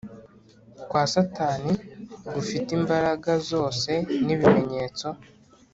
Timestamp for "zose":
3.49-3.91